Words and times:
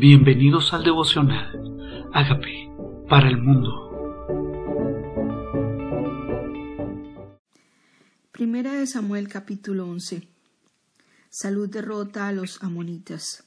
Bienvenidos 0.00 0.72
al 0.72 0.82
devocional. 0.82 2.08
Hágame 2.14 2.72
para 3.06 3.28
el 3.28 3.36
mundo. 3.36 3.68
Primera 8.32 8.72
de 8.72 8.86
Samuel 8.86 9.28
capítulo 9.28 9.86
11. 9.86 10.26
Salud 11.28 11.68
derrota 11.68 12.28
a 12.28 12.32
los 12.32 12.62
amonitas. 12.62 13.44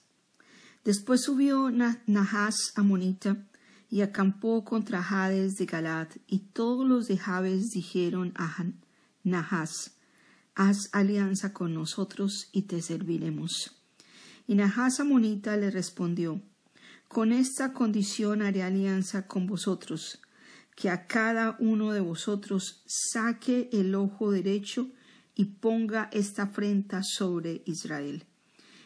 Después 0.86 1.23
subió 1.23 1.71
Nahas 1.71 2.73
amonita 2.75 3.47
y 3.89 4.01
acampó 4.01 4.63
contra 4.63 5.01
Hades 5.01 5.55
de 5.55 5.65
Galad, 5.65 6.09
y 6.27 6.51
todos 6.54 6.88
los 6.88 7.07
de 7.07 7.17
Jabes 7.17 7.71
dijeron 7.71 8.31
a 8.35 8.63
Nahas, 9.23 9.97
haz 10.54 10.89
alianza 10.91 11.51
con 11.51 11.73
nosotros 11.73 12.49
y 12.51 12.67
te 12.67 12.83
serviremos. 12.83 13.82
Y 14.48 14.55
Nahas 14.55 15.00
Amonita 15.00 15.55
le 15.58 15.72
respondió, 15.72 16.41
Con 17.08 17.31
esta 17.31 17.73
condición 17.73 18.41
haré 18.41 18.63
alianza 18.63 19.27
con 19.27 19.48
vosotros, 19.48 20.20
que 20.76 20.90
a 20.90 21.08
cada 21.08 21.55
uno 21.59 21.91
de 21.91 22.00
vosotros 22.00 22.84
saque 22.86 23.70
el 23.72 23.95
ojo 23.95 24.31
derecho 24.31 24.90
y 25.36 25.45
ponga 25.45 26.09
esta 26.12 26.44
afrenta 26.44 27.03
sobre 27.03 27.64
Israel. 27.66 28.26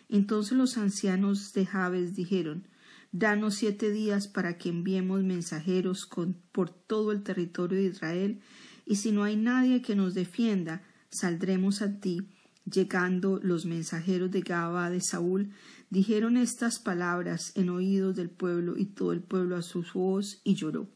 Entonces 0.10 0.58
los 0.58 0.78
ancianos 0.78 1.54
de 1.54 1.66
Jabes 1.66 2.16
dijeron, 2.16 2.68
Danos 3.12 3.56
siete 3.56 3.92
días 3.92 4.28
para 4.28 4.58
que 4.58 4.70
enviemos 4.70 5.24
mensajeros 5.24 6.10
por 6.52 6.70
todo 6.70 7.12
el 7.12 7.24
territorio 7.24 7.80
de 7.80 7.86
Israel, 7.86 8.42
y 8.86 8.98
si 8.98 9.12
no 9.12 9.24
hay 9.24 9.36
nadie 9.36 9.82
que 9.82 9.96
nos 9.96 10.14
defienda, 10.14 10.84
saldremos 11.10 11.82
a 11.82 12.00
ti 12.00 12.30
Llegando 12.70 13.40
los 13.42 13.66
mensajeros 13.66 14.30
de 14.30 14.42
Gaba 14.42 14.90
de 14.90 15.00
Saúl, 15.00 15.52
dijeron 15.90 16.36
estas 16.36 16.80
palabras 16.80 17.54
en 17.56 17.70
oídos 17.70 18.16
del 18.16 18.30
pueblo, 18.30 18.78
y 18.78 18.86
todo 18.86 19.14
el 19.14 19.22
pueblo 19.22 19.56
a 19.56 19.62
su 19.62 19.86
voz 19.94 20.42
y 20.44 20.56
lloró. 20.56 20.90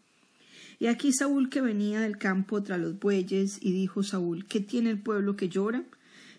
Y 0.79 0.87
aquí 0.87 1.13
Saúl 1.13 1.49
que 1.49 1.61
venía 1.61 2.01
del 2.01 2.17
campo 2.17 2.61
tras 2.61 2.79
los 2.79 2.99
bueyes, 2.99 3.59
y 3.61 3.71
dijo 3.71 4.03
Saúl, 4.03 4.45
¿qué 4.47 4.59
tiene 4.59 4.89
el 4.89 5.01
pueblo 5.01 5.35
que 5.35 5.47
llora? 5.47 5.85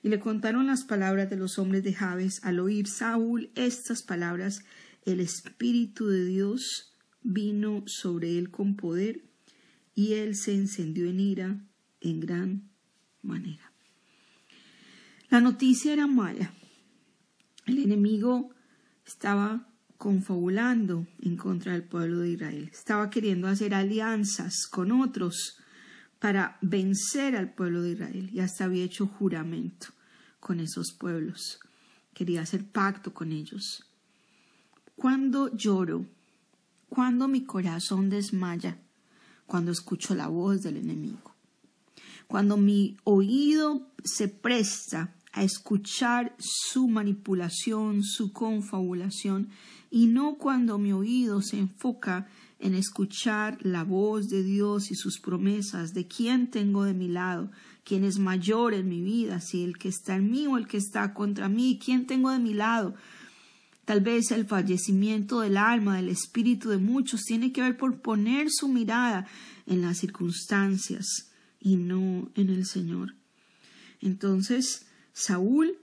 Y 0.03 0.09
le 0.09 0.19
contaron 0.19 0.67
las 0.67 0.85
palabras 0.85 1.31
de 1.31 1.37
los 1.37 1.59
hombres 1.59 1.83
de 1.85 1.95
Jabes. 1.95 2.41
Al 2.43 2.59
oír 2.59 2.87
Saúl 2.89 3.51
estas 3.55 4.03
palabras, 4.03 4.65
el 5.07 5.21
Espíritu 5.21 6.09
de 6.09 6.27
Dios 6.27 6.93
vino 7.23 7.85
sobre 7.87 8.37
él 8.37 8.51
con 8.51 8.77
poder, 8.77 9.23
y 9.95 10.15
él 10.15 10.35
se 10.35 10.55
encendió 10.55 11.09
en 11.09 11.21
ira 11.21 11.65
en 12.01 12.21
gran 12.21 12.71
manera. 13.23 13.72
La 15.33 15.41
noticia 15.41 15.95
era 15.95 16.07
mala. 16.07 16.53
El 17.65 17.79
enemigo 17.79 18.51
estaba 19.07 19.67
confabulando 19.97 21.07
en 21.23 21.39
contra 21.39 21.73
del 21.73 21.85
pueblo 21.85 22.19
de 22.19 22.33
Israel. 22.33 22.69
Estaba 22.71 23.09
queriendo 23.09 23.49
hacer 23.49 23.73
alianzas 23.73 24.67
con 24.71 24.93
otros 24.93 25.57
para 26.19 26.59
vencer 26.61 27.35
al 27.35 27.55
pueblo 27.55 27.81
de 27.81 27.93
Israel 27.93 28.29
y 28.31 28.41
hasta 28.41 28.67
había 28.67 28.85
hecho 28.85 29.07
juramento 29.07 29.87
con 30.39 30.61
esos 30.61 30.93
pueblos. 30.93 31.61
Quería 32.13 32.43
hacer 32.43 32.67
pacto 32.67 33.15
con 33.15 33.33
ellos. 33.33 33.87
Cuando 34.97 35.57
lloro, 35.57 36.05
cuando 36.91 37.27
mi 37.27 37.43
corazón 37.43 38.11
desmaya, 38.11 38.77
cuando 39.47 39.73
escucho 39.73 40.15
la 40.15 40.27
voz 40.27 40.63
del 40.63 40.77
enemigo, 40.77 41.35
cuando 42.27 42.59
mi 42.59 42.99
oído 43.05 43.91
se 44.05 44.29
presta 44.29 45.15
a 45.33 45.43
escuchar 45.43 46.35
su 46.39 46.89
manipulación, 46.89 48.03
su 48.03 48.33
confabulación, 48.33 49.49
y 49.91 50.07
no 50.07 50.37
cuando 50.37 50.79
mi 50.79 50.93
oído 50.93 51.43
se 51.43 51.59
enfoca 51.59 52.29
en 52.59 52.75
escuchar 52.75 53.59
la 53.63 53.83
voz 53.83 54.29
de 54.29 54.43
Dios 54.43 54.91
y 54.91 54.95
sus 54.95 55.19
promesas, 55.19 55.95
de 55.95 56.07
quién 56.07 56.49
tengo 56.51 56.85
de 56.85 56.95
mi 56.95 57.09
lado, 57.09 57.51
quién 57.85 58.05
es 58.05 58.19
mayor 58.19 58.73
en 58.73 58.89
mi 58.89 59.03
vida, 59.03 59.41
si 59.41 59.65
el 59.65 59.79
que 59.79 59.89
está 59.89 60.17
en 60.17 60.31
mí 60.31 60.47
o 60.47 60.57
el 60.57 60.69
que 60.69 60.77
está 60.77 61.13
contra 61.13 61.49
mí, 61.49 61.81
quién 61.83 62.07
tengo 62.07 62.31
de 62.31 62.39
mi 62.39 62.55
lado. 62.55 62.95
Tal 63.85 64.01
vez 64.01 64.31
el 64.31 64.47
fallecimiento 64.47 65.41
del 65.41 65.57
alma, 65.57 65.97
del 65.97 66.09
espíritu 66.09 66.69
de 66.69 66.79
muchos, 66.79 67.23
tiene 67.23 67.53
que 67.53 67.63
ver 67.63 67.77
por 67.77 68.01
poner 68.01 68.47
su 68.49 68.69
mirada 68.69 69.27
en 69.67 69.83
las 69.83 69.99
circunstancias 69.99 71.33
y 71.59 71.77
no 71.77 72.31
en 72.37 72.49
el 72.49 72.65
Señor. 72.65 73.17
Entonces, 74.01 74.87
Saúl 75.13 75.79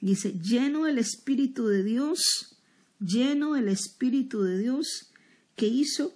dice, 0.00 0.32
lleno 0.32 0.84
del 0.84 0.98
Espíritu 0.98 1.66
de 1.66 1.82
Dios, 1.82 2.58
lleno 3.00 3.54
del 3.54 3.68
Espíritu 3.68 4.42
de 4.42 4.58
Dios, 4.58 5.10
que 5.56 5.66
hizo, 5.66 6.14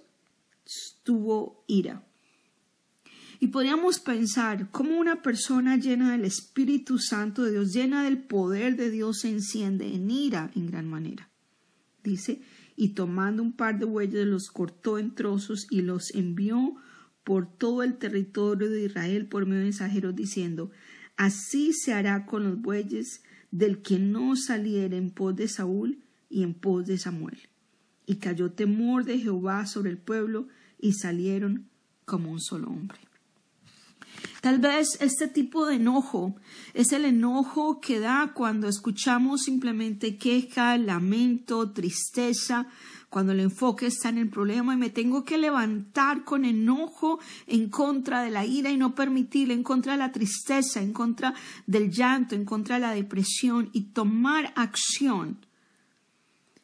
tuvo 1.03 1.63
ira. 1.67 2.05
Y 3.39 3.47
podríamos 3.47 3.99
pensar 3.99 4.69
cómo 4.69 4.99
una 4.99 5.21
persona 5.21 5.77
llena 5.77 6.11
del 6.11 6.25
Espíritu 6.25 6.99
Santo 6.99 7.43
de 7.43 7.51
Dios, 7.51 7.73
llena 7.73 8.03
del 8.03 8.17
poder 8.17 8.75
de 8.75 8.91
Dios, 8.91 9.21
se 9.21 9.29
enciende 9.29 9.93
en 9.93 10.11
ira 10.11 10.51
en 10.55 10.67
gran 10.67 10.89
manera. 10.89 11.29
Dice, 12.03 12.41
y 12.75 12.89
tomando 12.89 13.41
un 13.41 13.53
par 13.53 13.79
de 13.79 13.85
bueyes 13.85 14.25
los 14.25 14.49
cortó 14.49 14.99
en 14.99 15.15
trozos 15.15 15.67
y 15.69 15.81
los 15.81 16.13
envió 16.15 16.75
por 17.23 17.45
todo 17.45 17.83
el 17.83 17.97
territorio 17.97 18.69
de 18.69 18.85
Israel 18.85 19.27
por 19.27 19.45
medio 19.45 19.59
de 19.59 19.65
mensajeros 19.65 20.15
diciendo, 20.15 20.71
Así 21.19 21.73
se 21.73 21.91
hará 21.91 22.25
con 22.25 22.45
los 22.45 22.61
bueyes 22.61 23.23
del 23.51 23.81
que 23.81 23.99
no 23.99 24.37
saliera 24.37 24.95
en 24.95 25.11
pos 25.11 25.35
de 25.35 25.49
Saúl 25.49 26.01
y 26.29 26.43
en 26.43 26.53
pos 26.53 26.85
de 26.85 26.97
Samuel. 26.97 27.37
Y 28.05 28.15
cayó 28.15 28.53
temor 28.53 29.03
de 29.03 29.19
Jehová 29.19 29.65
sobre 29.65 29.89
el 29.89 29.97
pueblo 29.97 30.47
y 30.79 30.93
salieron 30.93 31.67
como 32.05 32.31
un 32.31 32.39
solo 32.39 32.69
hombre. 32.69 32.99
Tal 34.39 34.59
vez 34.59 34.97
este 35.01 35.27
tipo 35.27 35.65
de 35.65 35.75
enojo 35.75 36.37
es 36.73 36.93
el 36.93 37.03
enojo 37.03 37.81
que 37.81 37.99
da 37.99 38.31
cuando 38.33 38.69
escuchamos 38.69 39.41
simplemente 39.41 40.15
queja, 40.15 40.77
lamento, 40.77 41.73
tristeza, 41.73 42.69
cuando 43.09 43.31
el 43.31 43.39
enfoque 43.39 43.87
está 43.87 44.09
en 44.09 44.19
el 44.19 44.29
problema 44.29 44.73
y 44.73 44.77
me 44.77 44.91
tengo 44.91 45.25
que 45.25 45.37
levantar 45.37 46.23
con 46.23 46.45
enojo 46.45 47.19
en 47.47 47.69
contra 47.69 48.21
de 48.21 48.29
la 48.29 48.45
ira 48.45 48.69
y 48.69 48.77
no 48.77 48.93
permitirle, 48.93 49.55
en 49.55 49.63
contra 49.63 49.93
de 49.93 49.99
la 49.99 50.11
tristeza, 50.11 50.81
en 50.81 50.93
contra 50.93 51.33
del 51.65 51.89
llanto, 51.89 52.35
en 52.35 52.45
contra 52.45 52.75
de 52.75 52.81
la 52.81 52.93
depresión 52.93 53.69
y 53.73 53.81
tomar 53.93 54.53
acción. 54.55 55.37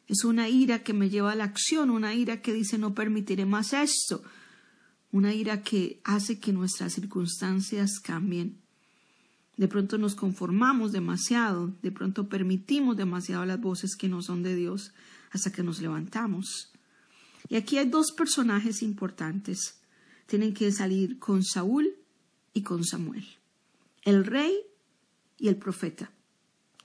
Es 0.06 0.22
una 0.24 0.48
ira 0.48 0.84
que 0.84 0.92
me 0.92 1.10
lleva 1.10 1.32
a 1.32 1.34
la 1.34 1.44
acción, 1.44 1.90
una 1.90 2.14
ira 2.14 2.40
que 2.40 2.52
dice 2.52 2.78
no 2.78 2.94
permitiré 2.94 3.44
más 3.44 3.72
esto, 3.72 4.22
una 5.10 5.34
ira 5.34 5.62
que 5.62 6.00
hace 6.04 6.38
que 6.38 6.52
nuestras 6.52 6.92
circunstancias 6.92 7.98
cambien. 7.98 8.58
De 9.56 9.66
pronto 9.66 9.98
nos 9.98 10.14
conformamos 10.14 10.92
demasiado, 10.92 11.74
de 11.82 11.90
pronto 11.90 12.28
permitimos 12.28 12.96
demasiado 12.96 13.44
las 13.46 13.60
voces 13.60 13.96
que 13.96 14.08
no 14.08 14.22
son 14.22 14.44
de 14.44 14.54
Dios 14.54 14.92
hasta 15.36 15.52
que 15.52 15.62
nos 15.62 15.80
levantamos. 15.80 16.72
Y 17.48 17.56
aquí 17.56 17.78
hay 17.78 17.88
dos 17.88 18.12
personajes 18.12 18.82
importantes. 18.82 19.78
Tienen 20.26 20.52
que 20.52 20.72
salir 20.72 21.18
con 21.18 21.44
Saúl 21.44 21.94
y 22.52 22.62
con 22.62 22.84
Samuel. 22.84 23.24
El 24.02 24.24
rey 24.24 24.56
y 25.38 25.48
el 25.48 25.56
profeta. 25.56 26.10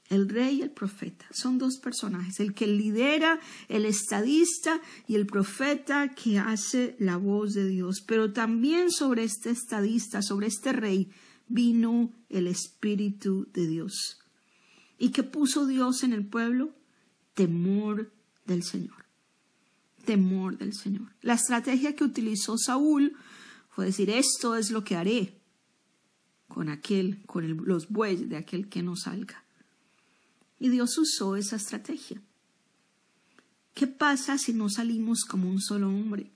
El 0.09 0.28
rey 0.28 0.57
y 0.57 0.62
el 0.62 0.72
profeta 0.72 1.25
son 1.31 1.57
dos 1.57 1.78
personajes, 1.78 2.41
el 2.41 2.53
que 2.53 2.67
lidera, 2.67 3.39
el 3.69 3.85
estadista 3.85 4.81
y 5.07 5.16
el 5.16 5.25
profeta 5.25 6.09
que 6.09 6.38
hace 6.38 6.97
la 7.00 7.16
voz 7.16 7.53
de 7.53 7.66
Dios. 7.66 8.03
Pero 8.06 8.33
también 8.33 8.91
sobre 8.91 9.23
este 9.23 9.51
estadista, 9.51 10.22
sobre 10.22 10.47
este 10.47 10.73
rey, 10.73 11.09
vino 11.47 12.12
el 12.28 12.47
Espíritu 12.47 13.47
de 13.53 13.68
Dios. 13.68 14.19
¿Y 15.00 15.12
qué 15.12 15.23
puso 15.23 15.66
Dios 15.66 16.03
en 16.03 16.12
el 16.12 16.25
pueblo? 16.25 16.75
Temor 17.33 18.12
del 18.45 18.63
Señor. 18.63 19.05
Temor 20.05 20.57
del 20.57 20.73
Señor. 20.73 21.13
La 21.21 21.35
estrategia 21.35 21.95
que 21.95 22.03
utilizó 22.03 22.57
Saúl 22.57 23.15
fue 23.69 23.85
decir, 23.85 24.09
esto 24.09 24.55
es 24.55 24.71
lo 24.71 24.83
que 24.83 24.95
haré 24.95 25.41
con 26.47 26.69
aquel, 26.69 27.21
con 27.25 27.65
los 27.65 27.89
bueyes 27.89 28.29
de 28.29 28.38
aquel 28.38 28.67
que 28.67 28.83
no 28.83 28.95
salga. 28.95 29.43
Y 30.59 30.69
Dios 30.69 30.97
usó 30.97 31.35
esa 31.35 31.55
estrategia. 31.55 32.21
¿Qué 33.73 33.88
pasa 33.88 34.38
si 34.38 34.53
no 34.53 34.69
salimos 34.69 35.23
como 35.23 35.49
un 35.49 35.61
solo 35.61 35.88
hombre? 35.88 36.31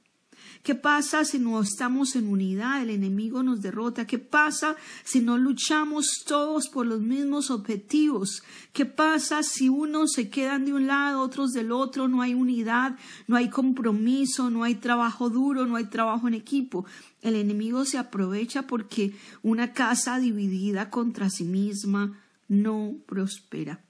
¿Qué 0.64 0.76
pasa 0.76 1.26
si 1.26 1.40
no 1.40 1.62
estamos 1.62 2.16
en 2.16 2.28
unidad? 2.28 2.82
El 2.82 2.90
enemigo 2.90 3.44
nos 3.44 3.62
derrota. 3.62 4.08
¿Qué 4.08 4.18
pasa 4.18 4.76
si 5.04 5.22
no 5.22 5.38
luchamos 5.38 6.24
todos 6.26 6.70
por 6.70 6.86
los 6.86 7.02
mismos 7.02 7.52
objetivos? 7.52 8.44
¿Qué 8.74 8.86
pasa 8.86 9.44
si 9.44 9.70
unos 9.70 10.14
se 10.14 10.30
quedan 10.30 10.66
de 10.66 10.74
un 10.74 10.88
lado, 10.88 11.22
otros 11.22 11.52
del 11.52 11.72
otro? 11.72 12.08
No 12.08 12.22
hay 12.22 12.34
unidad, 12.34 12.98
no 13.28 13.36
hay 13.36 13.50
compromiso, 13.50 14.50
no 14.50 14.64
hay 14.64 14.76
trabajo 14.76 15.30
duro, 15.30 15.66
no 15.66 15.76
hay 15.76 15.86
trabajo 15.86 16.28
en 16.28 16.34
equipo. 16.34 16.86
El 17.22 17.36
enemigo 17.36 17.86
se 17.86 17.98
aprovecha 17.98 18.68
porque 18.68 19.16
una 19.44 19.74
casa 19.74 20.20
dividida 20.20 20.90
contra 20.90 21.30
sí 21.30 21.44
misma 21.44 22.20
no 22.48 22.96
prospera. 23.08 23.82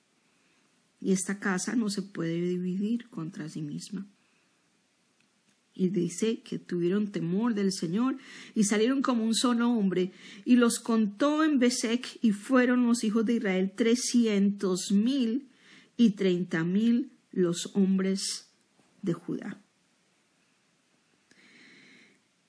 y 1.02 1.12
esta 1.12 1.38
casa 1.40 1.76
no 1.76 1.90
se 1.90 2.02
puede 2.02 2.42
dividir 2.42 3.10
contra 3.10 3.48
sí 3.48 3.62
misma. 3.62 4.08
Y 5.76 5.90
dice 5.90 6.40
que 6.40 6.58
tuvieron 6.58 7.12
temor 7.12 7.54
del 7.54 7.74
Señor 7.74 8.18
y 8.56 8.64
salieron 8.64 9.02
como 9.02 9.26
un 9.26 9.36
solo 9.36 9.70
hombre 9.70 10.12
y 10.46 10.56
los 10.56 10.80
contó 10.80 11.44
en 11.44 11.60
Besec 11.60 12.18
y 12.22 12.32
fueron 12.32 12.88
los 12.88 13.04
hijos 13.04 13.26
de 13.26 13.34
Israel 13.34 13.74
trescientos 13.76 14.92
mil 14.92 15.50
y 15.98 16.12
treinta 16.12 16.64
mil 16.64 17.12
los 17.32 17.72
hombres 17.76 18.48
de 19.02 19.14
Judá. 19.14 19.62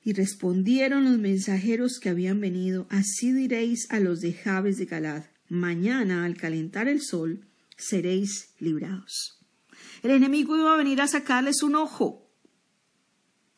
Y 0.05 0.13
respondieron 0.13 1.05
los 1.05 1.19
mensajeros 1.19 1.99
que 1.99 2.11
habían 2.11 2.41
venido, 2.41 2.87
así 2.91 3.33
diréis 3.33 3.91
a 3.91 3.99
los 3.99 4.21
de 4.21 4.35
Jabes 4.35 4.79
de 4.79 4.87
Galad, 4.87 5.25
mañana 5.49 6.25
al 6.25 6.37
calentar 6.37 6.87
el 6.87 7.03
sol 7.03 7.41
seréis 7.77 8.51
librados. 8.61 9.41
El 10.05 10.13
enemigo 10.13 10.57
iba 10.57 10.75
a 10.75 10.77
venir 10.77 11.01
a 11.01 11.09
sacarles 11.09 11.65
un 11.65 11.75
ojo, 11.75 12.26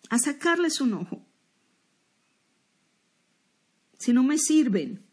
a 0.09 0.19
sacarles 0.19 0.81
un 0.81 0.95
ojo. 0.95 1.27
Si 3.99 4.13
no 4.13 4.23
me 4.23 4.39
sirven, 4.39 5.09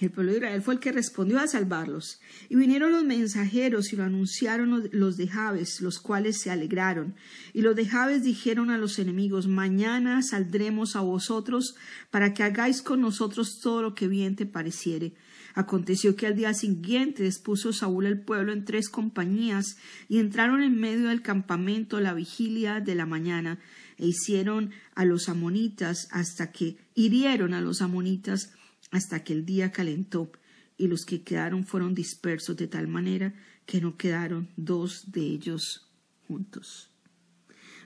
el 0.00 0.10
pueblo 0.10 0.32
de 0.32 0.38
Israel 0.38 0.62
fue 0.62 0.74
el 0.74 0.80
que 0.80 0.90
respondió 0.90 1.38
a 1.38 1.46
salvarlos. 1.46 2.20
Y 2.48 2.56
vinieron 2.56 2.90
los 2.90 3.04
mensajeros 3.04 3.92
y 3.92 3.96
lo 3.96 4.04
anunciaron 4.04 4.88
los 4.90 5.16
de 5.16 5.28
Jabes, 5.28 5.80
los 5.80 6.00
cuales 6.00 6.40
se 6.40 6.50
alegraron. 6.50 7.14
Y 7.52 7.60
los 7.60 7.76
de 7.76 7.86
Jabes 7.86 8.24
dijeron 8.24 8.70
a 8.70 8.78
los 8.78 8.98
enemigos, 8.98 9.46
mañana 9.46 10.22
saldremos 10.22 10.96
a 10.96 11.02
vosotros 11.02 11.76
para 12.10 12.34
que 12.34 12.42
hagáis 12.42 12.82
con 12.82 13.00
nosotros 13.00 13.60
todo 13.60 13.82
lo 13.82 13.94
que 13.94 14.08
bien 14.08 14.34
te 14.34 14.46
pareciere. 14.46 15.14
Aconteció 15.54 16.16
que 16.16 16.26
al 16.26 16.34
día 16.34 16.54
siguiente 16.54 17.22
dispuso 17.22 17.72
Saúl 17.72 18.06
el 18.06 18.18
pueblo 18.18 18.52
en 18.52 18.64
tres 18.64 18.88
compañías 18.88 19.76
y 20.08 20.18
entraron 20.18 20.62
en 20.62 20.80
medio 20.80 21.10
del 21.10 21.22
campamento 21.22 22.00
la 22.00 22.14
vigilia 22.14 22.80
de 22.80 22.94
la 22.94 23.06
mañana 23.06 23.60
hicieron 23.98 24.70
a 24.94 25.04
los 25.04 25.28
amonitas 25.28 26.08
hasta 26.10 26.52
que 26.52 26.76
hirieron 26.94 27.54
a 27.54 27.60
los 27.60 27.82
amonitas 27.82 28.52
hasta 28.90 29.24
que 29.24 29.32
el 29.32 29.44
día 29.46 29.72
calentó 29.72 30.30
y 30.76 30.88
los 30.88 31.04
que 31.04 31.22
quedaron 31.22 31.64
fueron 31.64 31.94
dispersos 31.94 32.56
de 32.56 32.66
tal 32.66 32.88
manera 32.88 33.34
que 33.66 33.80
no 33.80 33.96
quedaron 33.96 34.48
dos 34.56 35.12
de 35.12 35.20
ellos 35.20 35.90
juntos. 36.26 36.90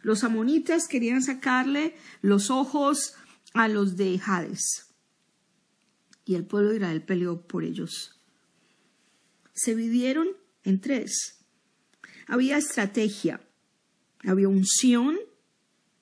Los 0.03 0.25
amonitas 0.25 0.87
querían 0.89 1.23
sacarle 1.23 1.95
los 2.23 2.51
ojos 2.51 3.15
a 3.55 3.69
los 3.69 3.97
de 3.97 4.21
Hades 4.25 4.87
y 6.25 6.35
el 6.35 6.45
pueblo 6.45 6.71
de 6.71 6.77
Israel 6.77 7.03
peleó 7.03 7.41
por 7.47 7.65
ellos. 7.65 8.21
Se 9.55 9.75
dividieron 9.75 10.29
en 10.65 10.81
tres. 10.81 11.39
Había 12.27 12.59
estrategia, 12.59 13.41
había 14.25 14.49
unción, 14.49 15.17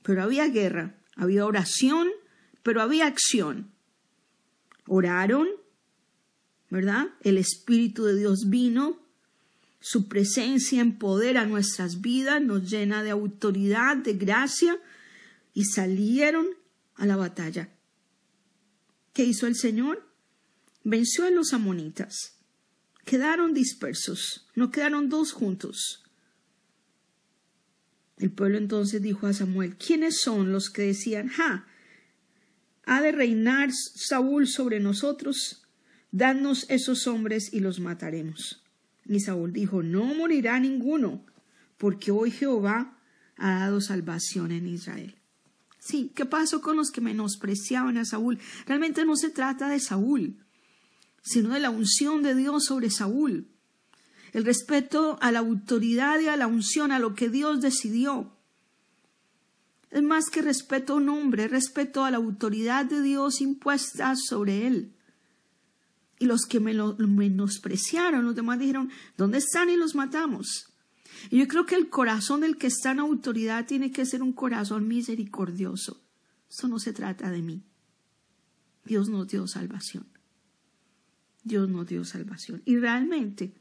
pero 0.05 0.23
había 0.23 0.47
guerra, 0.49 0.95
había 1.17 1.47
oración, 1.47 2.11
pero 2.62 2.83
había 2.83 3.06
acción. 3.06 3.73
Oraron, 4.87 5.49
¿verdad? 6.69 7.06
El 7.23 7.39
Espíritu 7.39 8.05
de 8.05 8.15
Dios 8.15 8.51
vino, 8.51 9.01
su 9.81 10.06
presencia 10.06 10.83
empodera 10.83 11.47
nuestras 11.47 12.03
vidas, 12.03 12.43
nos 12.43 12.71
llena 12.71 13.03
de 13.03 13.11
autoridad, 13.11 13.97
de 13.97 14.12
gracia, 14.12 14.79
y 15.55 15.65
salieron 15.65 16.49
a 16.97 17.07
la 17.07 17.17
batalla. 17.17 17.71
¿Qué 19.15 19.25
hizo 19.25 19.47
el 19.47 19.57
Señor? 19.57 20.07
venció 20.87 21.25
a 21.25 21.31
los 21.31 21.55
amonitas. 21.55 22.37
Quedaron 23.07 23.55
dispersos, 23.55 24.47
no 24.55 24.71
quedaron 24.71 25.09
dos 25.09 25.33
juntos. 25.33 26.04
El 28.16 28.31
pueblo 28.31 28.58
entonces 28.58 29.02
dijo 29.02 29.26
a 29.26 29.32
Samuel, 29.32 29.76
¿quiénes 29.76 30.20
son 30.20 30.52
los 30.52 30.70
que 30.70 30.82
decían, 30.82 31.28
ja, 31.28 31.66
ha 32.84 33.00
de 33.00 33.12
reinar 33.12 33.70
Saúl 33.72 34.46
sobre 34.46 34.81
nosotros? 34.81 35.62
Dadnos 36.12 36.66
esos 36.69 37.06
hombres 37.06 37.52
y 37.52 37.61
los 37.61 37.81
mataremos. 37.81 38.62
Y 39.06 39.20
Saúl 39.20 39.52
dijo, 39.52 39.82
no 39.82 40.05
morirá 40.14 40.61
ninguno, 40.61 41.25
porque 41.76 42.11
hoy 42.11 42.31
Jehová 42.31 42.99
ha 43.37 43.61
dado 43.61 43.81
salvación 43.81 44.52
en 44.52 44.69
Israel. 44.69 45.16
Sí, 45.81 46.12
¿qué 46.14 46.25
pasó 46.25 46.61
con 46.61 46.76
los 46.76 46.90
que 46.90 47.00
menospreciaban 47.00 47.99
a 47.99 48.05
Saúl? 48.05 48.38
Realmente 48.66 49.05
no 49.05 49.16
se 49.16 49.31
trata 49.31 49.69
de 49.69 49.81
Saúl 49.81 50.38
sino 51.25 51.55
de 51.55 51.61
la 51.61 51.70
unción 51.70 52.22
de 52.22 52.34
Dios 52.34 52.66
sobre 52.66 52.90
Saúl. 52.90 53.49
El 54.35 54.45
respeto 54.45 55.17
a 55.21 55.31
la 55.31 55.39
autoridad 55.39 56.19
y 56.19 56.27
a 56.27 56.37
la 56.37 56.49
unción, 56.49 56.91
a 56.91 56.99
lo 56.99 57.15
que 57.15 57.31
Dios 57.31 57.61
decidió. 57.61 58.37
Es 59.93 60.03
más 60.03 60.29
que 60.29 60.43
respeto 60.43 60.93
a 60.93 60.97
un 60.97 61.09
hombre, 61.09 61.47
respeto 61.47 62.05
a 62.05 62.11
la 62.11 62.17
autoridad 62.17 62.85
de 62.85 63.01
Dios 63.01 63.41
impuesta 63.41 64.15
sobre 64.17 64.67
él. 64.67 64.93
Y 66.19 66.27
los 66.27 66.47
que 66.47 66.59
me 66.59 66.75
lo 66.75 66.97
menospreciaron, 66.99 68.25
los 68.25 68.35
demás 68.35 68.59
dijeron, 68.59 68.91
¿dónde 69.17 69.39
están 69.39 69.71
y 69.71 69.77
los 69.77 69.95
matamos? 69.95 70.69
Y 71.31 71.39
yo 71.39 71.47
creo 71.47 71.65
que 71.65 71.77
el 71.77 71.89
corazón 71.89 72.41
del 72.41 72.57
que 72.57 72.67
está 72.67 72.91
en 72.91 72.99
autoridad 72.99 73.67
tiene 73.67 73.93
que 73.93 74.05
ser 74.05 74.21
un 74.21 74.33
corazón 74.33 74.89
misericordioso. 74.89 76.03
Eso 76.51 76.67
no 76.67 76.81
se 76.81 76.93
trata 76.93 77.31
de 77.31 77.43
mí. 77.43 77.63
Dios 78.85 79.09
nos 79.09 79.29
dio 79.29 79.47
salvación. 79.47 80.09
Dios 81.45 81.69
nos 81.69 81.87
dio 81.87 82.05
salvación. 82.05 82.63
Y 82.65 82.79
realmente, 82.79 83.55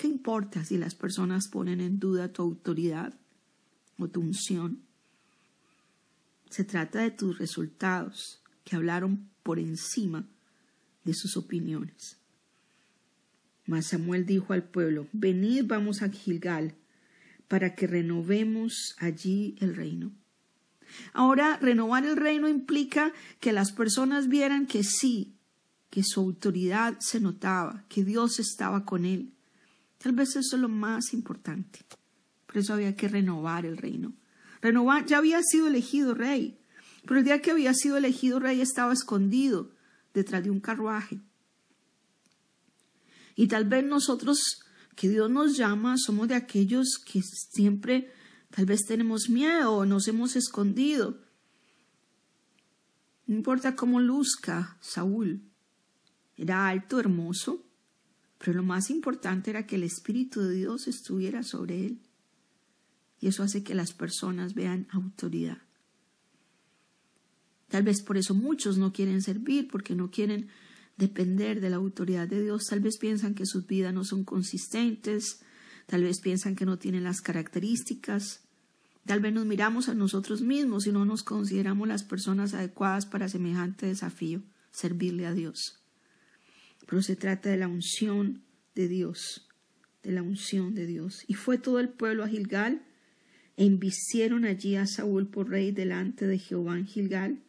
¿qué 0.00 0.06
importa 0.06 0.64
si 0.64 0.78
las 0.78 0.94
personas 0.94 1.48
ponen 1.48 1.82
en 1.82 1.98
duda 1.98 2.32
tu 2.32 2.40
autoridad 2.40 3.12
o 3.98 4.08
tu 4.08 4.22
unción? 4.22 4.80
Se 6.48 6.64
trata 6.64 7.02
de 7.02 7.10
tus 7.10 7.38
resultados 7.38 8.42
que 8.64 8.76
hablaron 8.76 9.28
por 9.42 9.58
encima 9.58 10.26
de 11.04 11.12
sus 11.12 11.36
opiniones. 11.36 12.16
Mas 13.66 13.88
Samuel 13.88 14.24
dijo 14.24 14.54
al 14.54 14.64
pueblo, 14.64 15.06
venid 15.12 15.66
vamos 15.66 16.00
a 16.00 16.08
Gilgal 16.08 16.74
para 17.46 17.74
que 17.74 17.86
renovemos 17.86 18.94
allí 18.96 19.54
el 19.60 19.76
reino. 19.76 20.12
Ahora, 21.12 21.58
renovar 21.58 22.06
el 22.06 22.16
reino 22.16 22.48
implica 22.48 23.12
que 23.38 23.52
las 23.52 23.70
personas 23.72 24.28
vieran 24.28 24.66
que 24.66 24.82
sí, 24.82 25.36
que 25.90 26.02
su 26.02 26.20
autoridad 26.20 26.96
se 27.00 27.20
notaba, 27.20 27.84
que 27.90 28.02
Dios 28.02 28.38
estaba 28.38 28.86
con 28.86 29.04
él. 29.04 29.34
Tal 30.02 30.12
vez 30.12 30.30
eso 30.36 30.56
es 30.56 30.62
lo 30.62 30.68
más 30.68 31.12
importante. 31.12 31.80
Por 32.46 32.56
eso 32.56 32.72
había 32.72 32.96
que 32.96 33.06
renovar 33.06 33.66
el 33.66 33.76
reino. 33.76 34.14
Renovar, 34.62 35.04
ya 35.06 35.18
había 35.18 35.42
sido 35.42 35.66
elegido 35.66 36.14
rey, 36.14 36.58
pero 37.06 37.18
el 37.18 37.24
día 37.24 37.42
que 37.42 37.50
había 37.50 37.74
sido 37.74 37.98
elegido 37.98 38.38
rey 38.40 38.60
estaba 38.60 38.92
escondido 38.92 39.70
detrás 40.14 40.42
de 40.42 40.50
un 40.50 40.60
carruaje. 40.60 41.20
Y 43.36 43.46
tal 43.48 43.66
vez 43.66 43.84
nosotros, 43.84 44.62
que 44.96 45.08
Dios 45.08 45.30
nos 45.30 45.56
llama, 45.56 45.96
somos 45.98 46.28
de 46.28 46.34
aquellos 46.34 46.98
que 46.98 47.22
siempre 47.22 48.10
tal 48.50 48.66
vez 48.66 48.86
tenemos 48.86 49.28
miedo 49.28 49.72
o 49.72 49.86
nos 49.86 50.08
hemos 50.08 50.34
escondido. 50.34 51.20
No 53.26 53.36
importa 53.36 53.76
cómo 53.76 54.00
luzca 54.00 54.78
Saúl, 54.80 55.42
era 56.36 56.68
alto, 56.68 56.98
hermoso, 56.98 57.69
pero 58.40 58.54
lo 58.54 58.62
más 58.62 58.88
importante 58.88 59.50
era 59.50 59.66
que 59.66 59.76
el 59.76 59.82
Espíritu 59.82 60.40
de 60.40 60.54
Dios 60.54 60.88
estuviera 60.88 61.42
sobre 61.42 61.84
él. 61.84 62.00
Y 63.20 63.26
eso 63.26 63.42
hace 63.42 63.62
que 63.62 63.74
las 63.74 63.92
personas 63.92 64.54
vean 64.54 64.88
autoridad. 64.92 65.58
Tal 67.68 67.82
vez 67.82 68.00
por 68.00 68.16
eso 68.16 68.34
muchos 68.34 68.78
no 68.78 68.94
quieren 68.94 69.20
servir, 69.20 69.68
porque 69.68 69.94
no 69.94 70.10
quieren 70.10 70.48
depender 70.96 71.60
de 71.60 71.68
la 71.68 71.76
autoridad 71.76 72.28
de 72.28 72.42
Dios. 72.42 72.64
Tal 72.66 72.80
vez 72.80 72.96
piensan 72.96 73.34
que 73.34 73.44
sus 73.44 73.66
vidas 73.66 73.92
no 73.92 74.04
son 74.04 74.24
consistentes, 74.24 75.42
tal 75.84 76.02
vez 76.02 76.20
piensan 76.20 76.56
que 76.56 76.64
no 76.64 76.78
tienen 76.78 77.04
las 77.04 77.20
características. 77.20 78.40
Tal 79.04 79.20
vez 79.20 79.34
nos 79.34 79.44
miramos 79.44 79.90
a 79.90 79.94
nosotros 79.94 80.40
mismos 80.40 80.86
y 80.86 80.92
no 80.92 81.04
nos 81.04 81.24
consideramos 81.24 81.86
las 81.86 82.04
personas 82.04 82.54
adecuadas 82.54 83.04
para 83.04 83.28
semejante 83.28 83.84
desafío, 83.84 84.42
servirle 84.70 85.26
a 85.26 85.34
Dios 85.34 85.79
pero 86.86 87.02
se 87.02 87.16
trata 87.16 87.50
de 87.50 87.56
la 87.56 87.68
unción 87.68 88.42
de 88.74 88.88
Dios, 88.88 89.48
de 90.02 90.12
la 90.12 90.22
unción 90.22 90.74
de 90.74 90.86
Dios. 90.86 91.24
Y 91.26 91.34
fue 91.34 91.58
todo 91.58 91.80
el 91.80 91.88
pueblo 91.88 92.24
a 92.24 92.28
Gilgal, 92.28 92.82
e 93.56 93.64
invistieron 93.64 94.44
allí 94.44 94.76
a 94.76 94.86
Saúl 94.86 95.28
por 95.28 95.50
rey 95.50 95.70
delante 95.72 96.26
de 96.26 96.38
Jehová 96.38 96.78
en 96.78 96.86
Gilgal, 96.86 97.42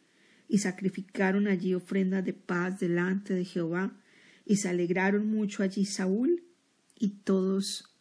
y 0.48 0.58
sacrificaron 0.58 1.48
allí 1.48 1.74
ofrendas 1.74 2.24
de 2.24 2.34
paz 2.34 2.78
delante 2.78 3.34
de 3.34 3.44
Jehová, 3.44 3.98
y 4.44 4.56
se 4.56 4.68
alegraron 4.68 5.26
mucho 5.26 5.62
allí 5.62 5.86
Saúl 5.86 6.42
y 6.98 7.10
todos 7.24 7.96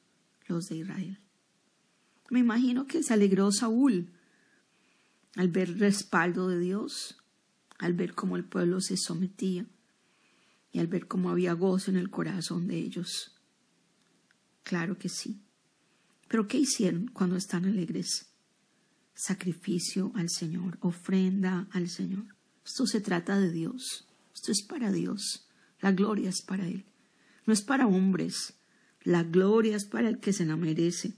los 0.47 0.67
de 0.67 0.77
Israel. 0.77 1.19
Me 2.29 2.39
imagino 2.39 2.87
que 2.87 3.03
se 3.03 3.13
alegró 3.13 3.51
Saúl 3.51 4.11
al 5.35 5.47
ver 5.47 5.69
el 5.69 5.79
respaldo 5.79 6.49
de 6.49 6.59
Dios, 6.59 7.17
al 7.77 7.93
ver 7.93 8.13
cómo 8.13 8.35
el 8.35 8.43
pueblo 8.43 8.81
se 8.81 8.97
sometía 8.97 9.65
y 10.71 10.79
al 10.79 10.87
ver 10.87 11.07
cómo 11.07 11.29
había 11.29 11.53
gozo 11.53 11.91
en 11.91 11.97
el 11.97 12.09
corazón 12.09 12.67
de 12.67 12.77
ellos. 12.77 13.35
Claro 14.63 14.97
que 14.97 15.09
sí. 15.09 15.41
Pero 16.27 16.47
¿qué 16.47 16.57
hicieron 16.59 17.07
cuando 17.07 17.35
están 17.35 17.65
alegres? 17.65 18.27
Sacrificio 19.13 20.11
al 20.15 20.29
Señor, 20.29 20.77
ofrenda 20.81 21.67
al 21.71 21.89
Señor. 21.89 22.23
Esto 22.65 22.85
se 22.87 23.01
trata 23.01 23.39
de 23.39 23.51
Dios. 23.51 24.07
Esto 24.33 24.51
es 24.51 24.63
para 24.63 24.91
Dios. 24.91 25.47
La 25.81 25.91
gloria 25.91 26.29
es 26.29 26.41
para 26.41 26.67
Él. 26.67 26.85
No 27.45 27.53
es 27.53 27.61
para 27.61 27.87
hombres. 27.87 28.53
La 29.03 29.23
gloria 29.23 29.75
es 29.75 29.85
para 29.85 30.07
el 30.07 30.19
que 30.19 30.31
se 30.31 30.45
la 30.45 30.55
merece. 30.55 31.13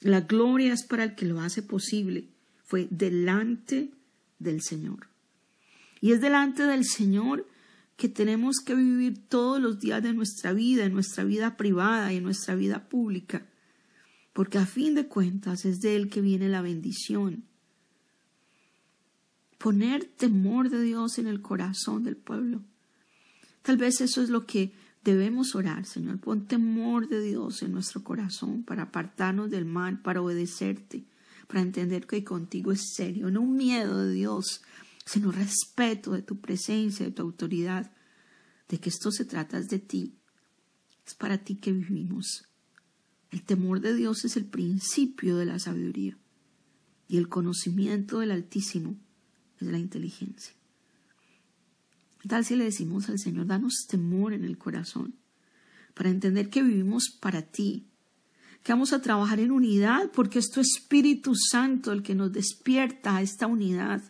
La 0.00 0.22
gloria 0.22 0.72
es 0.72 0.84
para 0.84 1.04
el 1.04 1.14
que 1.14 1.26
lo 1.26 1.40
hace 1.40 1.62
posible. 1.62 2.28
Fue 2.64 2.88
delante 2.90 3.90
del 4.38 4.62
Señor. 4.62 5.08
Y 6.00 6.12
es 6.12 6.20
delante 6.20 6.62
del 6.64 6.84
Señor 6.84 7.46
que 7.96 8.08
tenemos 8.08 8.56
que 8.64 8.74
vivir 8.74 9.28
todos 9.28 9.60
los 9.60 9.78
días 9.78 10.02
de 10.02 10.12
nuestra 10.12 10.52
vida, 10.52 10.84
en 10.84 10.94
nuestra 10.94 11.24
vida 11.24 11.56
privada 11.56 12.12
y 12.12 12.16
en 12.16 12.24
nuestra 12.24 12.54
vida 12.54 12.88
pública, 12.88 13.46
porque 14.32 14.58
a 14.58 14.66
fin 14.66 14.94
de 14.94 15.06
cuentas 15.06 15.64
es 15.64 15.80
de 15.80 15.96
Él 15.96 16.08
que 16.08 16.20
viene 16.20 16.48
la 16.48 16.62
bendición. 16.62 17.44
Poner 19.58 20.04
temor 20.04 20.70
de 20.70 20.82
Dios 20.82 21.18
en 21.18 21.28
el 21.28 21.40
corazón 21.40 22.02
del 22.02 22.16
pueblo. 22.16 22.62
Tal 23.62 23.76
vez 23.76 24.00
eso 24.00 24.22
es 24.22 24.28
lo 24.28 24.44
que 24.44 24.72
debemos 25.04 25.54
orar, 25.54 25.86
Señor. 25.86 26.18
Pon 26.18 26.46
temor 26.46 27.08
de 27.08 27.22
Dios 27.22 27.62
en 27.62 27.72
nuestro 27.72 28.02
corazón 28.02 28.64
para 28.64 28.84
apartarnos 28.84 29.50
del 29.50 29.64
mal, 29.64 30.02
para 30.02 30.20
obedecerte, 30.20 31.04
para 31.46 31.62
entender 31.62 32.06
que 32.06 32.24
contigo 32.24 32.72
es 32.72 32.92
serio, 32.94 33.30
no 33.30 33.42
un 33.42 33.56
miedo 33.56 34.04
de 34.04 34.12
Dios, 34.12 34.62
sino 35.04 35.32
respeto 35.32 36.12
de 36.12 36.22
tu 36.22 36.40
presencia, 36.40 37.06
de 37.06 37.12
tu 37.12 37.22
autoridad, 37.22 37.92
de 38.68 38.78
que 38.78 38.88
esto 38.88 39.10
se 39.10 39.24
trata 39.24 39.60
de 39.60 39.78
ti. 39.78 40.14
Es 41.06 41.14
para 41.14 41.38
ti 41.38 41.56
que 41.56 41.72
vivimos. 41.72 42.48
El 43.30 43.42
temor 43.42 43.80
de 43.80 43.94
Dios 43.94 44.24
es 44.24 44.36
el 44.36 44.46
principio 44.46 45.36
de 45.36 45.46
la 45.46 45.58
sabiduría 45.58 46.16
y 47.08 47.16
el 47.16 47.28
conocimiento 47.28 48.20
del 48.20 48.30
Altísimo 48.30 48.96
es 49.60 49.68
la 49.68 49.78
inteligencia. 49.78 50.54
¿Qué 52.20 52.28
tal 52.28 52.44
si 52.44 52.56
le 52.56 52.64
decimos 52.64 53.08
al 53.08 53.18
Señor, 53.18 53.46
danos 53.46 53.86
temor 53.88 54.32
en 54.32 54.44
el 54.44 54.56
corazón 54.56 55.16
para 55.94 56.10
entender 56.10 56.48
que 56.48 56.62
vivimos 56.62 57.10
para 57.20 57.42
ti, 57.42 57.86
que 58.62 58.72
vamos 58.72 58.92
a 58.92 59.02
trabajar 59.02 59.40
en 59.40 59.50
unidad 59.50 60.10
porque 60.12 60.38
es 60.38 60.50
tu 60.50 60.60
Espíritu 60.60 61.34
Santo 61.34 61.92
el 61.92 62.02
que 62.02 62.14
nos 62.14 62.32
despierta 62.32 63.16
a 63.16 63.22
esta 63.22 63.46
unidad 63.46 64.02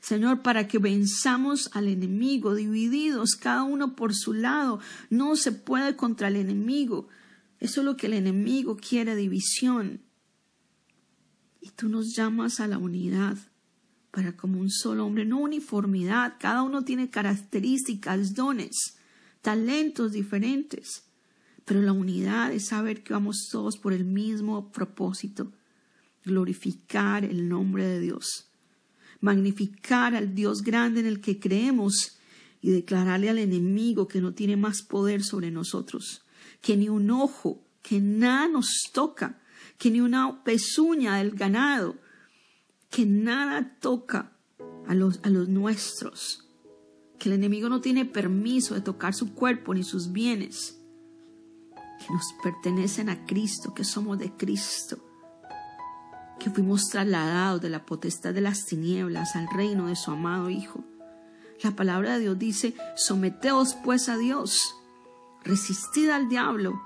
Señor, 0.00 0.42
para 0.42 0.68
que 0.68 0.78
venzamos 0.78 1.70
al 1.72 1.88
enemigo, 1.88 2.54
divididos, 2.54 3.36
cada 3.36 3.62
uno 3.62 3.96
por 3.96 4.14
su 4.14 4.34
lado. 4.34 4.80
No 5.10 5.36
se 5.36 5.52
puede 5.52 5.96
contra 5.96 6.28
el 6.28 6.36
enemigo. 6.36 7.08
Eso 7.60 7.80
es 7.80 7.84
lo 7.84 7.96
que 7.96 8.06
el 8.06 8.14
enemigo 8.14 8.76
quiere, 8.76 9.16
división. 9.16 10.00
Y 11.60 11.70
tú 11.70 11.88
nos 11.88 12.14
llamas 12.14 12.60
a 12.60 12.68
la 12.68 12.78
unidad 12.78 13.36
para 14.10 14.36
como 14.36 14.60
un 14.60 14.70
solo 14.70 15.04
hombre, 15.04 15.24
no 15.24 15.38
uniformidad. 15.38 16.36
Cada 16.38 16.62
uno 16.62 16.84
tiene 16.84 17.10
características, 17.10 18.34
dones, 18.34 18.96
talentos 19.42 20.12
diferentes. 20.12 21.04
Pero 21.64 21.82
la 21.82 21.92
unidad 21.92 22.52
es 22.52 22.68
saber 22.68 23.02
que 23.02 23.12
vamos 23.12 23.48
todos 23.50 23.76
por 23.76 23.92
el 23.92 24.04
mismo 24.04 24.70
propósito, 24.70 25.52
glorificar 26.24 27.24
el 27.24 27.48
nombre 27.48 27.84
de 27.84 28.00
Dios 28.00 28.46
magnificar 29.20 30.14
al 30.14 30.34
Dios 30.34 30.62
grande 30.62 31.00
en 31.00 31.06
el 31.06 31.20
que 31.20 31.38
creemos 31.38 32.18
y 32.60 32.70
declararle 32.70 33.30
al 33.30 33.38
enemigo 33.38 34.08
que 34.08 34.20
no 34.20 34.34
tiene 34.34 34.56
más 34.56 34.82
poder 34.82 35.22
sobre 35.22 35.50
nosotros, 35.50 36.24
que 36.60 36.76
ni 36.76 36.88
un 36.88 37.10
ojo, 37.10 37.62
que 37.82 38.00
nada 38.00 38.48
nos 38.48 38.90
toca, 38.92 39.40
que 39.78 39.90
ni 39.90 40.00
una 40.00 40.42
pezuña 40.42 41.16
del 41.16 41.32
ganado, 41.32 41.96
que 42.90 43.06
nada 43.06 43.76
toca 43.80 44.32
a 44.86 44.94
los, 44.94 45.20
a 45.22 45.30
los 45.30 45.48
nuestros, 45.48 46.44
que 47.18 47.28
el 47.28 47.34
enemigo 47.34 47.68
no 47.68 47.80
tiene 47.80 48.04
permiso 48.04 48.74
de 48.74 48.80
tocar 48.80 49.14
su 49.14 49.34
cuerpo 49.34 49.74
ni 49.74 49.84
sus 49.84 50.12
bienes, 50.12 50.80
que 51.74 52.12
nos 52.12 52.24
pertenecen 52.42 53.08
a 53.08 53.24
Cristo, 53.26 53.74
que 53.74 53.84
somos 53.84 54.18
de 54.18 54.32
Cristo 54.32 55.05
que 56.46 56.52
fuimos 56.52 56.90
trasladados 56.90 57.60
de 57.60 57.68
la 57.68 57.84
potestad 57.84 58.32
de 58.32 58.40
las 58.40 58.66
tinieblas 58.66 59.34
al 59.34 59.48
reino 59.48 59.88
de 59.88 59.96
su 59.96 60.12
amado 60.12 60.48
Hijo. 60.48 60.84
La 61.60 61.72
palabra 61.72 62.12
de 62.12 62.20
Dios 62.20 62.38
dice, 62.38 62.76
someteos 62.94 63.74
pues 63.82 64.08
a 64.08 64.16
Dios, 64.16 64.76
resistid 65.42 66.08
al 66.08 66.28
diablo, 66.28 66.80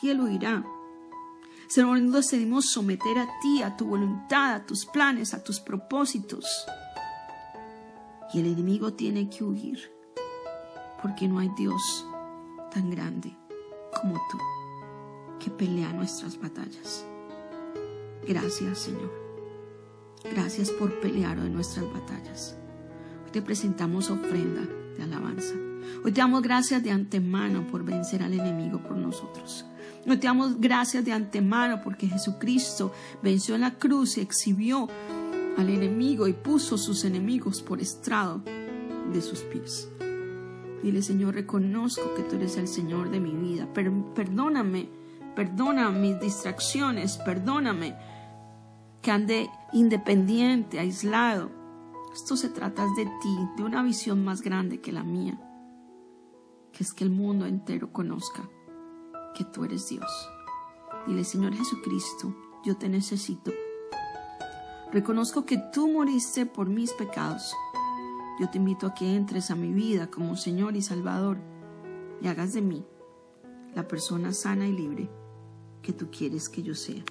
y 0.00 0.10
él 0.10 0.20
huirá. 0.20 0.64
Señor, 1.66 2.00
nos 2.00 2.30
decidimos 2.30 2.66
someter 2.66 3.18
a 3.18 3.28
ti, 3.40 3.64
a 3.64 3.76
tu 3.76 3.86
voluntad, 3.86 4.54
a 4.54 4.66
tus 4.66 4.86
planes, 4.86 5.34
a 5.34 5.42
tus 5.42 5.58
propósitos. 5.58 6.64
Y 8.32 8.38
el 8.38 8.46
enemigo 8.46 8.92
tiene 8.92 9.28
que 9.28 9.42
huir, 9.42 9.80
porque 11.02 11.26
no 11.26 11.40
hay 11.40 11.50
Dios 11.58 12.06
tan 12.72 12.88
grande 12.88 13.36
como 14.00 14.14
tú, 14.30 14.38
que 15.40 15.50
pelea 15.50 15.92
nuestras 15.92 16.40
batallas. 16.40 17.04
Gracias, 18.26 18.78
Señor. 18.78 19.10
Gracias 20.30 20.70
por 20.70 21.00
pelear 21.00 21.38
hoy 21.40 21.50
nuestras 21.50 21.84
batallas. 21.92 22.56
Hoy 23.24 23.32
te 23.32 23.42
presentamos 23.42 24.10
ofrenda 24.10 24.62
de 24.96 25.02
alabanza. 25.02 25.54
Hoy 26.04 26.12
te 26.12 26.20
damos 26.20 26.42
gracias 26.42 26.82
de 26.82 26.90
antemano 26.90 27.66
por 27.66 27.84
vencer 27.84 28.22
al 28.22 28.32
enemigo 28.32 28.82
por 28.82 28.96
nosotros. 28.96 29.64
Hoy 30.06 30.16
te 30.16 30.26
damos 30.26 30.60
gracias 30.60 31.04
de 31.04 31.12
antemano 31.12 31.80
porque 31.82 32.06
Jesucristo 32.06 32.92
venció 33.22 33.56
en 33.56 33.62
la 33.62 33.78
cruz 33.78 34.16
y 34.16 34.20
exhibió 34.20 34.88
al 35.56 35.68
enemigo 35.68 36.28
y 36.28 36.32
puso 36.32 36.78
sus 36.78 37.04
enemigos 37.04 37.60
por 37.62 37.80
estrado 37.80 38.42
de 39.12 39.20
sus 39.20 39.40
pies. 39.40 39.88
Dile, 40.82 41.02
Señor, 41.02 41.34
reconozco 41.34 42.14
que 42.16 42.22
tú 42.22 42.36
eres 42.36 42.56
el 42.56 42.68
Señor 42.68 43.10
de 43.10 43.20
mi 43.20 43.30
vida. 43.30 43.68
perdóname, 43.72 44.88
perdona 45.34 45.90
mis 45.90 46.18
distracciones, 46.20 47.18
perdóname 47.18 47.96
que 49.00 49.10
ande 49.10 49.50
independiente, 49.72 50.78
aislado. 50.78 51.50
Esto 52.14 52.36
se 52.36 52.48
trata 52.48 52.86
de 52.96 53.06
ti, 53.22 53.36
de 53.56 53.64
una 53.64 53.82
visión 53.82 54.24
más 54.24 54.42
grande 54.42 54.80
que 54.80 54.92
la 54.92 55.02
mía, 55.02 55.38
que 56.72 56.84
es 56.84 56.92
que 56.92 57.04
el 57.04 57.10
mundo 57.10 57.46
entero 57.46 57.92
conozca 57.92 58.48
que 59.34 59.44
tú 59.44 59.64
eres 59.64 59.88
Dios. 59.88 60.10
Dile, 61.06 61.24
Señor 61.24 61.54
Jesucristo, 61.54 62.34
yo 62.64 62.76
te 62.76 62.88
necesito. 62.88 63.50
Reconozco 64.92 65.46
que 65.46 65.58
tú 65.72 65.88
moriste 65.88 66.44
por 66.44 66.68
mis 66.68 66.92
pecados. 66.92 67.54
Yo 68.38 68.50
te 68.50 68.58
invito 68.58 68.86
a 68.86 68.94
que 68.94 69.16
entres 69.16 69.50
a 69.50 69.56
mi 69.56 69.72
vida 69.72 70.10
como 70.10 70.36
Señor 70.36 70.76
y 70.76 70.82
Salvador 70.82 71.38
y 72.20 72.28
hagas 72.28 72.52
de 72.52 72.62
mí 72.62 72.84
la 73.74 73.88
persona 73.88 74.32
sana 74.32 74.66
y 74.66 74.72
libre 74.72 75.21
que 75.82 75.92
tú 75.92 76.08
quieres 76.10 76.48
que 76.48 76.62
yo 76.62 76.74
sea. 76.74 77.02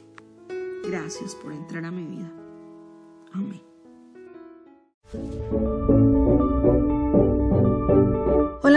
Gracias 0.87 1.35
por 1.35 1.53
entrar 1.53 1.85
a 1.85 1.91
mi 1.91 2.05
vida. 2.05 2.31
Amén. 3.33 3.61